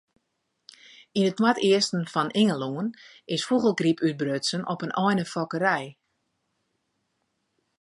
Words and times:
Yn 1.17 1.27
it 1.31 1.41
noardeasten 1.41 2.03
fan 2.13 2.31
Ingelân 2.41 2.87
is 3.35 3.45
fûgelgryp 3.47 3.99
útbrutsen 4.07 4.67
op 4.73 4.81
in 4.85 4.95
einefokkerij. 5.05 5.85